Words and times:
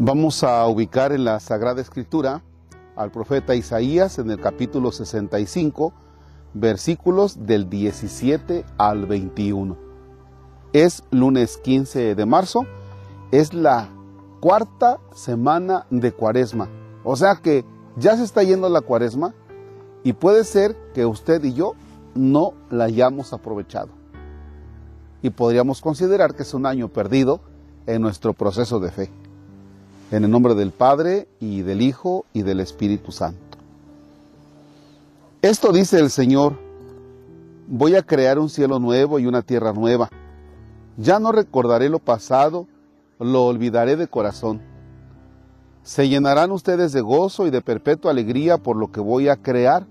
Vamos 0.00 0.44
a 0.44 0.64
ubicar 0.68 1.10
en 1.10 1.24
la 1.24 1.40
Sagrada 1.40 1.80
Escritura 1.80 2.44
al 2.94 3.10
profeta 3.10 3.56
Isaías 3.56 4.20
en 4.20 4.30
el 4.30 4.40
capítulo 4.40 4.92
65, 4.92 5.92
versículos 6.54 7.44
del 7.46 7.68
17 7.68 8.64
al 8.78 9.06
21. 9.06 9.76
Es 10.72 11.02
lunes 11.10 11.56
15 11.56 12.14
de 12.14 12.26
marzo, 12.26 12.60
es 13.32 13.52
la 13.52 13.88
cuarta 14.38 15.00
semana 15.16 15.84
de 15.90 16.12
cuaresma. 16.12 16.68
O 17.02 17.16
sea 17.16 17.34
que 17.42 17.64
ya 17.96 18.16
se 18.16 18.22
está 18.22 18.44
yendo 18.44 18.68
la 18.68 18.82
cuaresma 18.82 19.34
y 20.04 20.12
puede 20.12 20.44
ser 20.44 20.76
que 20.94 21.06
usted 21.06 21.42
y 21.42 21.54
yo 21.54 21.72
no 22.14 22.52
la 22.70 22.84
hayamos 22.84 23.32
aprovechado. 23.32 23.88
Y 25.22 25.30
podríamos 25.30 25.80
considerar 25.80 26.36
que 26.36 26.44
es 26.44 26.54
un 26.54 26.66
año 26.66 26.86
perdido 26.86 27.40
en 27.86 28.00
nuestro 28.00 28.32
proceso 28.32 28.78
de 28.78 28.92
fe. 28.92 29.10
En 30.10 30.24
el 30.24 30.30
nombre 30.30 30.54
del 30.54 30.70
Padre 30.70 31.28
y 31.38 31.60
del 31.60 31.82
Hijo 31.82 32.24
y 32.32 32.40
del 32.40 32.60
Espíritu 32.60 33.12
Santo. 33.12 33.58
Esto 35.42 35.70
dice 35.70 35.98
el 35.98 36.08
Señor, 36.08 36.58
voy 37.66 37.94
a 37.94 38.02
crear 38.02 38.38
un 38.38 38.48
cielo 38.48 38.78
nuevo 38.78 39.18
y 39.18 39.26
una 39.26 39.42
tierra 39.42 39.74
nueva. 39.74 40.08
Ya 40.96 41.18
no 41.20 41.30
recordaré 41.30 41.90
lo 41.90 41.98
pasado, 41.98 42.66
lo 43.20 43.44
olvidaré 43.44 43.96
de 43.96 44.08
corazón. 44.08 44.62
Se 45.82 46.08
llenarán 46.08 46.52
ustedes 46.52 46.92
de 46.92 47.02
gozo 47.02 47.46
y 47.46 47.50
de 47.50 47.60
perpetua 47.60 48.10
alegría 48.10 48.56
por 48.56 48.76
lo 48.76 48.90
que 48.90 49.00
voy 49.00 49.28
a 49.28 49.36
crear. 49.36 49.86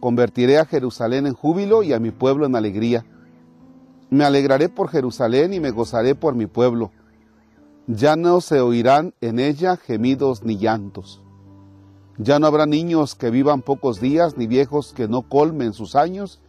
Convertiré 0.00 0.58
a 0.58 0.64
Jerusalén 0.64 1.26
en 1.26 1.34
júbilo 1.34 1.82
y 1.82 1.92
a 1.92 2.00
mi 2.00 2.12
pueblo 2.12 2.46
en 2.46 2.56
alegría. 2.56 3.04
Me 4.08 4.24
alegraré 4.24 4.70
por 4.70 4.88
Jerusalén 4.88 5.52
y 5.52 5.60
me 5.60 5.70
gozaré 5.70 6.14
por 6.14 6.34
mi 6.34 6.46
pueblo 6.46 6.90
ya 7.86 8.16
no 8.16 8.40
se 8.40 8.60
oirán 8.60 9.14
en 9.20 9.38
ella 9.38 9.76
gemidos 9.76 10.44
ni 10.44 10.56
llantos. 10.56 11.20
Ya 12.18 12.38
no 12.38 12.46
habrá 12.46 12.66
niños 12.66 13.14
que 13.14 13.30
vivan 13.30 13.62
pocos 13.62 14.00
días, 14.00 14.36
ni 14.36 14.46
viejos 14.46 14.92
que 14.92 15.08
no 15.08 15.22
colmen 15.22 15.72
sus 15.72 15.96
años, 15.96 16.40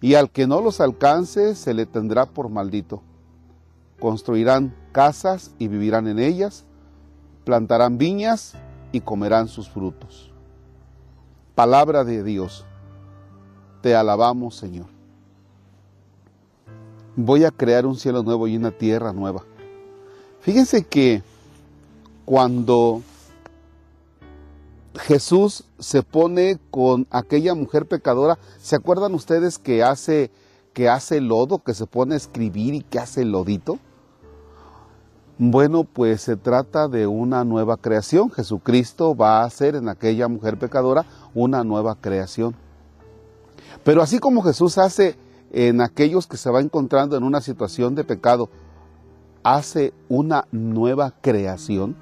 y 0.00 0.14
al 0.14 0.30
que 0.30 0.46
no 0.46 0.60
los 0.60 0.80
alcance 0.80 1.54
se 1.54 1.74
le 1.74 1.86
tendrá 1.86 2.26
por 2.26 2.48
maldito. 2.48 3.02
Construirán 4.00 4.74
casas 4.92 5.54
y 5.58 5.68
vivirán 5.68 6.08
en 6.08 6.18
ellas, 6.18 6.64
plantarán 7.44 7.98
viñas 7.98 8.54
y 8.90 9.00
comerán 9.00 9.48
sus 9.48 9.68
frutos. 9.68 10.32
Palabra 11.54 12.04
de 12.04 12.24
Dios, 12.24 12.64
te 13.82 13.94
alabamos 13.94 14.56
Señor. 14.56 14.86
Voy 17.16 17.44
a 17.44 17.52
crear 17.52 17.86
un 17.86 17.96
cielo 17.96 18.24
nuevo 18.24 18.48
y 18.48 18.56
una 18.56 18.72
tierra 18.72 19.12
nueva 19.12 19.44
Fíjense 20.44 20.84
que 20.84 21.22
cuando 22.26 23.00
Jesús 24.94 25.64
se 25.78 26.02
pone 26.02 26.58
con 26.70 27.06
aquella 27.10 27.54
mujer 27.54 27.86
pecadora, 27.86 28.38
¿se 28.60 28.76
acuerdan 28.76 29.14
ustedes 29.14 29.58
que 29.58 29.82
hace 29.82 30.30
que 30.74 30.90
hace 30.90 31.22
lodo, 31.22 31.60
que 31.60 31.72
se 31.72 31.86
pone 31.86 32.12
a 32.12 32.18
escribir 32.18 32.74
y 32.74 32.82
que 32.82 32.98
hace 32.98 33.24
lodito? 33.24 33.78
Bueno, 35.38 35.84
pues 35.84 36.20
se 36.20 36.36
trata 36.36 36.88
de 36.88 37.06
una 37.06 37.42
nueva 37.44 37.78
creación. 37.78 38.30
Jesucristo 38.30 39.16
va 39.16 39.40
a 39.40 39.46
hacer 39.46 39.76
en 39.76 39.88
aquella 39.88 40.28
mujer 40.28 40.58
pecadora 40.58 41.06
una 41.32 41.64
nueva 41.64 41.94
creación. 41.94 42.54
Pero 43.82 44.02
así 44.02 44.18
como 44.18 44.42
Jesús 44.42 44.76
hace 44.76 45.16
en 45.52 45.80
aquellos 45.80 46.26
que 46.26 46.36
se 46.36 46.50
va 46.50 46.60
encontrando 46.60 47.16
en 47.16 47.22
una 47.22 47.40
situación 47.40 47.94
de 47.94 48.04
pecado, 48.04 48.50
hace 49.44 49.92
una 50.08 50.48
nueva 50.50 51.12
creación, 51.20 51.94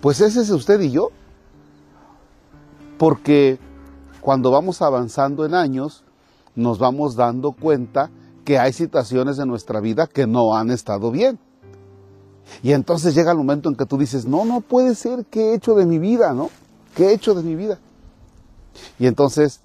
pues 0.00 0.20
ese 0.20 0.40
es 0.40 0.50
usted 0.50 0.80
y 0.80 0.90
yo. 0.90 1.10
Porque 2.98 3.58
cuando 4.20 4.50
vamos 4.50 4.82
avanzando 4.82 5.44
en 5.44 5.54
años, 5.54 6.02
nos 6.56 6.78
vamos 6.78 7.14
dando 7.14 7.52
cuenta 7.52 8.10
que 8.44 8.58
hay 8.58 8.72
situaciones 8.72 9.38
en 9.38 9.48
nuestra 9.48 9.80
vida 9.80 10.06
que 10.06 10.26
no 10.26 10.56
han 10.56 10.70
estado 10.70 11.10
bien. 11.10 11.38
Y 12.62 12.72
entonces 12.72 13.14
llega 13.14 13.32
el 13.32 13.38
momento 13.38 13.68
en 13.68 13.76
que 13.76 13.86
tú 13.86 13.98
dices, 13.98 14.24
no, 14.24 14.44
no 14.44 14.60
puede 14.60 14.94
ser, 14.94 15.26
¿qué 15.26 15.50
he 15.50 15.54
hecho 15.54 15.74
de 15.74 15.84
mi 15.84 15.98
vida? 15.98 16.32
¿No? 16.32 16.50
¿Qué 16.94 17.08
he 17.08 17.12
hecho 17.12 17.34
de 17.34 17.42
mi 17.42 17.54
vida? 17.54 17.78
Y 18.98 19.06
entonces 19.06 19.60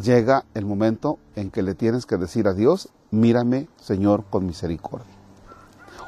llega 0.00 0.44
el 0.54 0.64
momento 0.64 1.18
en 1.36 1.50
que 1.50 1.62
le 1.62 1.74
tienes 1.74 2.06
que 2.06 2.16
decir 2.16 2.48
a 2.48 2.54
Dios, 2.54 2.88
mírame, 3.10 3.68
Señor, 3.80 4.24
con 4.30 4.46
misericordia. 4.46 5.23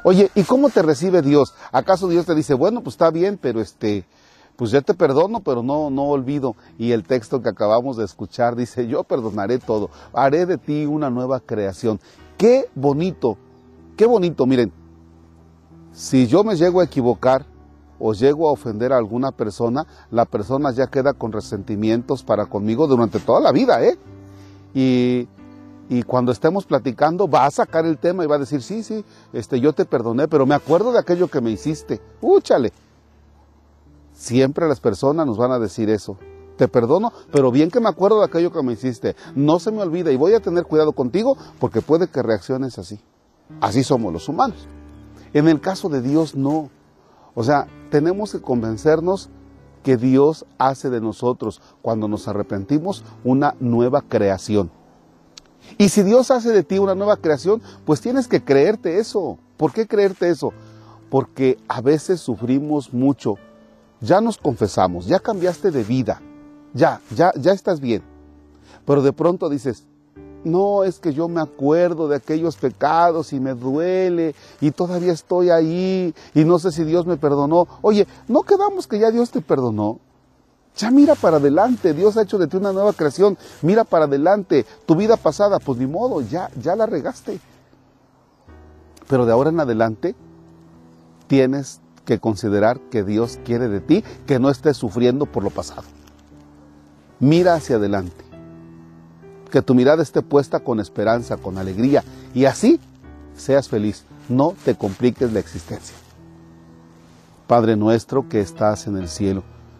Oye, 0.09 0.31
¿y 0.35 0.43
cómo 0.43 0.69
te 0.69 0.81
recibe 0.81 1.21
Dios? 1.21 1.53
¿Acaso 1.73 2.07
Dios 2.07 2.25
te 2.25 2.33
dice, 2.33 2.53
bueno, 2.53 2.81
pues 2.81 2.93
está 2.93 3.11
bien, 3.11 3.37
pero 3.37 3.59
este, 3.59 4.05
pues 4.55 4.71
ya 4.71 4.79
te 4.79 4.93
perdono, 4.93 5.41
pero 5.41 5.63
no, 5.63 5.89
no 5.89 6.03
olvido. 6.03 6.55
Y 6.77 6.93
el 6.93 7.03
texto 7.03 7.41
que 7.41 7.49
acabamos 7.49 7.97
de 7.97 8.05
escuchar 8.05 8.55
dice, 8.55 8.87
yo 8.87 9.03
perdonaré 9.03 9.59
todo, 9.59 9.89
haré 10.13 10.45
de 10.45 10.57
ti 10.57 10.85
una 10.85 11.09
nueva 11.09 11.41
creación. 11.41 11.99
Qué 12.37 12.69
bonito, 12.73 13.35
qué 13.97 14.05
bonito, 14.05 14.45
miren, 14.45 14.71
si 15.91 16.25
yo 16.25 16.45
me 16.45 16.55
llego 16.55 16.79
a 16.79 16.85
equivocar 16.85 17.45
o 17.99 18.13
llego 18.13 18.47
a 18.47 18.53
ofender 18.53 18.93
a 18.93 18.97
alguna 18.97 19.33
persona, 19.33 19.85
la 20.09 20.23
persona 20.23 20.71
ya 20.71 20.87
queda 20.87 21.15
con 21.15 21.33
resentimientos 21.33 22.23
para 22.23 22.45
conmigo 22.45 22.87
durante 22.87 23.19
toda 23.19 23.41
la 23.41 23.51
vida, 23.51 23.83
¿eh? 23.83 23.97
Y 24.73 25.27
y 25.89 26.03
cuando 26.03 26.31
estemos 26.31 26.65
platicando 26.65 27.29
va 27.29 27.45
a 27.45 27.51
sacar 27.51 27.85
el 27.85 27.97
tema 27.97 28.23
y 28.23 28.27
va 28.27 28.35
a 28.35 28.39
decir, 28.39 28.61
sí, 28.61 28.83
sí, 28.83 29.05
este, 29.31 29.59
yo 29.59 29.73
te 29.73 29.85
perdoné, 29.85 30.27
pero 30.27 30.45
me 30.45 30.55
acuerdo 30.55 30.91
de 30.91 30.99
aquello 30.99 31.27
que 31.27 31.41
me 31.41 31.51
hiciste. 31.51 32.01
Úchale. 32.21 32.73
Siempre 34.13 34.67
las 34.67 34.79
personas 34.79 35.25
nos 35.25 35.37
van 35.37 35.51
a 35.51 35.59
decir 35.59 35.89
eso. 35.89 36.17
Te 36.57 36.67
perdono, 36.67 37.13
pero 37.31 37.51
bien 37.51 37.69
que 37.69 37.79
me 37.79 37.87
acuerdo 37.87 38.19
de 38.19 38.25
aquello 38.25 38.51
que 38.51 38.63
me 38.63 38.73
hiciste. 38.73 39.15
No 39.35 39.59
se 39.59 39.71
me 39.71 39.81
olvida 39.81 40.11
y 40.11 40.17
voy 40.17 40.33
a 40.33 40.39
tener 40.39 40.65
cuidado 40.65 40.91
contigo 40.91 41.37
porque 41.59 41.81
puede 41.81 42.07
que 42.07 42.23
reacciones 42.23 42.77
así. 42.79 42.99
Así 43.61 43.83
somos 43.83 44.11
los 44.11 44.27
humanos. 44.27 44.67
En 45.33 45.47
el 45.47 45.61
caso 45.61 45.87
de 45.87 46.01
Dios 46.01 46.35
no. 46.35 46.69
O 47.35 47.43
sea, 47.43 47.67
tenemos 47.91 48.31
que 48.31 48.41
convencernos 48.41 49.29
que 49.83 49.95
Dios 49.95 50.45
hace 50.57 50.89
de 50.89 50.99
nosotros, 50.99 51.61
cuando 51.81 52.07
nos 52.09 52.27
arrepentimos, 52.27 53.05
una 53.23 53.55
nueva 53.59 54.01
creación. 54.01 54.71
Y 55.77 55.89
si 55.89 56.03
Dios 56.03 56.31
hace 56.31 56.51
de 56.51 56.63
ti 56.63 56.79
una 56.79 56.95
nueva 56.95 57.17
creación, 57.17 57.61
pues 57.85 58.01
tienes 58.01 58.27
que 58.27 58.43
creerte 58.43 58.99
eso. 58.99 59.37
¿Por 59.57 59.73
qué 59.73 59.87
creerte 59.87 60.29
eso? 60.29 60.53
Porque 61.09 61.57
a 61.67 61.81
veces 61.81 62.19
sufrimos 62.19 62.93
mucho. 62.93 63.35
Ya 64.01 64.21
nos 64.21 64.37
confesamos, 64.37 65.07
ya 65.07 65.19
cambiaste 65.19 65.71
de 65.71 65.83
vida, 65.83 66.21
ya, 66.73 67.01
ya, 67.15 67.31
ya 67.35 67.51
estás 67.51 67.79
bien. 67.79 68.03
Pero 68.85 69.01
de 69.01 69.11
pronto 69.11 69.49
dices, 69.49 69.85
no, 70.43 70.83
es 70.83 70.99
que 70.99 71.13
yo 71.13 71.27
me 71.27 71.41
acuerdo 71.41 72.07
de 72.07 72.15
aquellos 72.15 72.55
pecados 72.55 73.33
y 73.33 73.39
me 73.39 73.53
duele 73.53 74.35
y 74.61 74.71
todavía 74.71 75.11
estoy 75.11 75.49
ahí 75.49 76.13
y 76.33 76.43
no 76.43 76.59
sé 76.59 76.71
si 76.71 76.83
Dios 76.83 77.05
me 77.05 77.17
perdonó. 77.17 77.67
Oye, 77.81 78.07
¿no 78.27 78.43
quedamos 78.43 78.87
que 78.87 78.99
ya 78.99 79.11
Dios 79.11 79.31
te 79.31 79.41
perdonó? 79.41 79.99
Ya 80.77 80.91
mira 80.91 81.15
para 81.15 81.37
adelante, 81.37 81.93
Dios 81.93 82.17
ha 82.17 82.21
hecho 82.21 82.37
de 82.37 82.47
ti 82.47 82.55
una 82.55 82.71
nueva 82.71 82.93
creación, 82.93 83.35
mira 83.63 83.83
para 83.83 84.05
adelante, 84.05 84.65
tu 84.85 84.95
vida 84.95 85.17
pasada, 85.17 85.57
pues 85.59 85.79
ni 85.79 85.87
modo, 85.87 86.21
ya, 86.21 86.51
ya 86.61 86.75
la 86.75 86.85
regaste. 86.85 87.39
Pero 89.07 89.25
de 89.25 89.31
ahora 89.31 89.49
en 89.49 89.59
adelante 89.59 90.15
tienes 91.25 91.81
que 92.05 92.19
considerar 92.19 92.79
que 92.91 93.03
Dios 93.03 93.39
quiere 93.43 93.69
de 93.69 93.81
ti 93.81 94.03
que 94.27 94.39
no 94.39 94.51
estés 94.51 94.77
sufriendo 94.77 95.25
por 95.25 95.43
lo 95.43 95.49
pasado. 95.49 95.83
Mira 97.19 97.55
hacia 97.55 97.77
adelante, 97.77 98.23
que 99.49 99.63
tu 99.63 99.73
mirada 99.73 100.03
esté 100.03 100.21
puesta 100.21 100.59
con 100.59 100.79
esperanza, 100.79 101.37
con 101.37 101.57
alegría, 101.57 102.03
y 102.35 102.45
así 102.45 102.79
seas 103.35 103.67
feliz, 103.67 104.03
no 104.29 104.53
te 104.63 104.75
compliques 104.75 105.33
la 105.33 105.39
existencia. 105.39 105.95
Padre 107.47 107.75
nuestro 107.75 108.29
que 108.29 108.41
estás 108.41 108.85
en 108.85 108.97
el 108.97 109.07
cielo, 109.07 109.43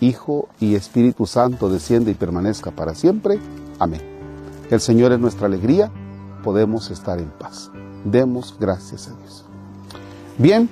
Hijo 0.00 0.48
y 0.60 0.74
Espíritu 0.74 1.26
Santo 1.26 1.68
desciende 1.68 2.10
y 2.10 2.14
permanezca 2.14 2.70
para 2.70 2.94
siempre. 2.94 3.38
Amén. 3.78 4.00
El 4.70 4.80
Señor 4.80 5.12
es 5.12 5.18
nuestra 5.18 5.46
alegría, 5.46 5.90
podemos 6.44 6.90
estar 6.90 7.18
en 7.18 7.30
paz. 7.30 7.70
Demos 8.04 8.56
gracias 8.58 9.08
a 9.08 9.16
Dios. 9.16 9.44
Bien, 10.36 10.68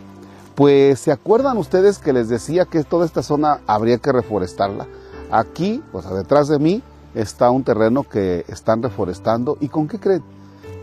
Pues 0.55 1.00
se 1.00 1.12
acuerdan 1.12 1.58
ustedes 1.58 1.99
que 1.99 2.14
les 2.14 2.31
decía 2.31 2.64
que 2.64 2.82
toda 2.82 3.05
esta 3.05 3.23
zona 3.23 3.61
habría 3.67 3.99
que 3.99 4.11
reforestarla. 4.11 4.87
Aquí, 5.31 5.82
o 5.93 6.00
sea, 6.00 6.12
detrás 6.12 6.49
de 6.49 6.58
mí, 6.58 6.82
está 7.14 7.50
un 7.50 7.62
terreno 7.62 8.05
que 8.05 8.46
están 8.49 8.82
reforestando. 8.82 9.58
¿Y 9.61 9.69
con 9.69 9.87
qué 9.87 10.00
creen? 10.00 10.22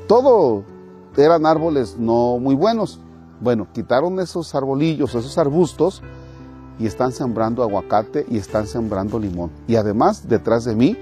Todo 0.08 0.64
eran 1.18 1.48
árboles 1.48 1.98
no 1.98 2.38
muy 2.38 2.54
buenos. 2.54 3.00
Bueno, 3.42 3.68
quitaron 3.74 4.20
esos 4.20 4.54
arbolillos, 4.54 5.16
esos 5.16 5.40
arbustos 5.40 6.04
y 6.80 6.88
están 6.88 7.12
sembrando 7.12 7.64
aguacate 7.64 8.26
y 8.30 8.38
están 8.38 8.68
sembrando 8.68 9.20
limón. 9.20 9.52
Y 9.68 9.76
además, 9.76 10.28
detrás 10.28 10.66
de 10.66 10.76
mí, 10.76 10.98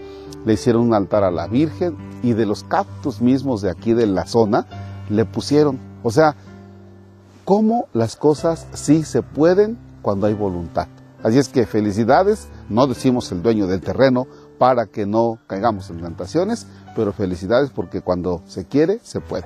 le 0.46 0.54
hicieron 0.54 0.84
un 0.84 0.94
altar 0.94 1.24
a 1.24 1.32
la 1.32 1.48
Virgen 1.48 1.96
y 2.24 2.34
de 2.34 2.46
los 2.46 2.64
cactus 2.64 3.22
mismos 3.22 3.62
de 3.62 3.70
aquí 3.70 3.94
de 3.94 4.08
la 4.08 4.26
zona 4.26 4.66
le 5.10 5.26
pusieron. 5.26 5.80
O 6.04 6.12
sea, 6.12 6.36
cómo 7.46 7.88
las 7.94 8.16
cosas 8.16 8.68
sí 8.74 9.04
se 9.04 9.22
pueden 9.22 9.78
cuando 10.02 10.28
hay 10.28 10.34
voluntad. 10.34 10.88
Así 11.24 11.38
es 11.38 11.50
que 11.50 11.66
felicidades, 11.66 12.48
no 12.70 12.88
decimos 12.88 13.32
el 13.32 13.44
dueño 13.44 13.68
del 13.68 13.82
terreno 13.82 14.26
para 14.58 14.88
que 14.88 15.06
no 15.06 15.38
caigamos 15.48 15.90
en 15.90 16.02
tentaciones, 16.02 16.66
pero 16.96 17.14
felicidades 17.14 17.70
porque 17.70 18.02
cuando 18.02 18.42
se 18.48 18.66
quiere, 18.66 19.00
se 19.04 19.20
puede. 19.20 19.46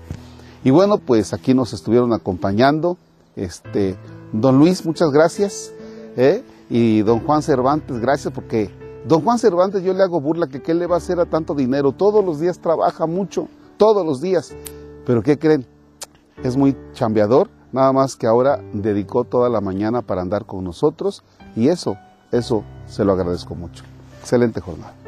Y 0.63 0.72
bueno, 0.72 0.98
pues 0.98 1.33
aquí 1.33 1.54
nos 1.54 1.74
estuvieron 1.74 2.13
acompañando. 2.13 2.98
Este, 3.36 3.98
don 4.31 4.57
Luis, 4.57 4.86
muchas 4.86 5.12
gracias. 5.12 5.75
¿Eh? 6.15 6.44
Y 6.69 7.01
don 7.01 7.19
Juan 7.19 7.41
Cervantes, 7.41 8.00
gracias 8.00 8.33
porque 8.33 8.69
don 9.07 9.21
Juan 9.21 9.38
Cervantes 9.39 9.83
yo 9.83 9.94
le 9.94 10.03
hago 10.03 10.19
burla 10.19 10.47
que 10.47 10.62
qué 10.62 10.73
le 10.73 10.88
va 10.88 10.95
a 10.95 10.97
hacer 10.97 11.19
a 11.19 11.25
tanto 11.25 11.53
dinero. 11.53 11.91
Todos 11.91 12.23
los 12.23 12.39
días 12.39 12.59
trabaja 12.59 13.06
mucho, 13.06 13.47
todos 13.77 14.06
los 14.06 14.21
días. 14.21 14.56
Pero 15.06 15.21
¿qué 15.21 15.38
creen? 15.38 15.65
Es 16.44 16.57
muy 16.57 16.75
chambeador, 16.94 17.50
nada 17.71 17.94
más 17.94 18.15
que 18.15 18.27
ahora 18.27 18.59
dedicó 18.73 19.23
toda 19.23 19.50
la 19.50 19.62
mañana 19.62 20.01
para 20.01 20.21
andar 20.21 20.45
con 20.45 20.63
nosotros 20.63 21.23
y 21.56 21.69
eso, 21.69 21.97
eso 22.31 22.63
se 22.88 23.06
lo 23.06 23.13
agradezco 23.13 23.56
mucho. 23.56 23.83
Excelente 24.21 24.59
jornada. 24.59 25.04